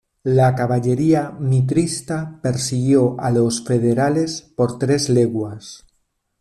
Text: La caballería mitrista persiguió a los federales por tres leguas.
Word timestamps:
La 0.35 0.55
caballería 0.55 1.29
mitrista 1.39 2.39
persiguió 2.41 3.19
a 3.21 3.29
los 3.29 3.63
federales 3.63 4.41
por 4.55 4.79
tres 4.79 5.09
leguas. 5.09 5.85